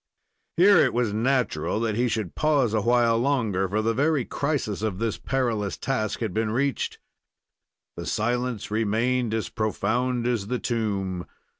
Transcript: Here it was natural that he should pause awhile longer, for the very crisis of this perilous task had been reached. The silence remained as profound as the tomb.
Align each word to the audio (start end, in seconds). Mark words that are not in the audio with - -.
Here 0.57 0.77
it 0.79 0.95
was 0.95 1.13
natural 1.13 1.79
that 1.81 1.93
he 1.93 2.07
should 2.07 2.33
pause 2.33 2.73
awhile 2.73 3.19
longer, 3.19 3.69
for 3.69 3.83
the 3.83 3.93
very 3.93 4.25
crisis 4.25 4.81
of 4.81 4.97
this 4.97 5.19
perilous 5.19 5.77
task 5.77 6.21
had 6.21 6.33
been 6.33 6.49
reached. 6.49 6.97
The 7.95 8.07
silence 8.07 8.71
remained 8.71 9.31
as 9.31 9.49
profound 9.49 10.25
as 10.25 10.47
the 10.47 10.57
tomb. 10.57 11.27